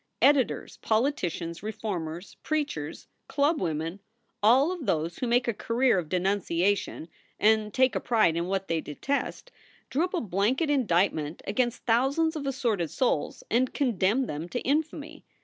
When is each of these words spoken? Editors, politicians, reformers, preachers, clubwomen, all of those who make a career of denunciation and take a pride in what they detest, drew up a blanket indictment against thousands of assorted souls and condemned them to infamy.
Editors, 0.19 0.77
politicians, 0.77 1.61
reformers, 1.61 2.35
preachers, 2.41 3.05
clubwomen, 3.29 3.99
all 4.41 4.71
of 4.71 4.87
those 4.87 5.19
who 5.19 5.27
make 5.27 5.47
a 5.47 5.53
career 5.53 5.99
of 5.99 6.09
denunciation 6.09 7.07
and 7.39 7.71
take 7.71 7.93
a 7.95 7.99
pride 7.99 8.35
in 8.35 8.47
what 8.47 8.67
they 8.67 8.81
detest, 8.81 9.51
drew 9.91 10.03
up 10.05 10.15
a 10.15 10.19
blanket 10.21 10.71
indictment 10.71 11.43
against 11.45 11.85
thousands 11.85 12.35
of 12.35 12.47
assorted 12.47 12.89
souls 12.89 13.43
and 13.51 13.75
condemned 13.75 14.27
them 14.27 14.49
to 14.49 14.59
infamy. 14.61 15.23